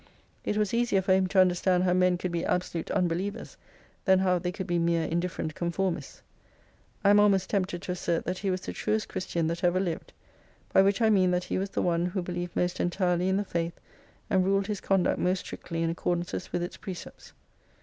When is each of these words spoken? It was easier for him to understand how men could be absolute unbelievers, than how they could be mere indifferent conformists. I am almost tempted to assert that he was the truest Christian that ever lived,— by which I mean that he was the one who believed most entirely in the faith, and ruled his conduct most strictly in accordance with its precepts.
It 0.43 0.57
was 0.57 0.73
easier 0.73 0.99
for 1.03 1.13
him 1.13 1.27
to 1.27 1.39
understand 1.39 1.83
how 1.83 1.93
men 1.93 2.17
could 2.17 2.31
be 2.31 2.43
absolute 2.43 2.89
unbelievers, 2.89 3.55
than 4.05 4.17
how 4.17 4.39
they 4.39 4.51
could 4.51 4.65
be 4.65 4.79
mere 4.79 5.05
indifferent 5.05 5.53
conformists. 5.53 6.23
I 7.03 7.11
am 7.11 7.19
almost 7.19 7.51
tempted 7.51 7.83
to 7.83 7.91
assert 7.91 8.25
that 8.25 8.39
he 8.39 8.49
was 8.49 8.61
the 8.61 8.73
truest 8.73 9.07
Christian 9.09 9.45
that 9.45 9.63
ever 9.63 9.79
lived,— 9.79 10.11
by 10.73 10.81
which 10.81 11.03
I 11.03 11.11
mean 11.11 11.29
that 11.29 11.43
he 11.43 11.59
was 11.59 11.69
the 11.69 11.83
one 11.83 12.07
who 12.07 12.23
believed 12.23 12.55
most 12.55 12.79
entirely 12.79 13.29
in 13.29 13.37
the 13.37 13.45
faith, 13.45 13.79
and 14.27 14.43
ruled 14.43 14.65
his 14.65 14.81
conduct 14.81 15.19
most 15.19 15.41
strictly 15.41 15.83
in 15.83 15.91
accordance 15.91 16.51
with 16.51 16.63
its 16.63 16.77
precepts. 16.77 17.33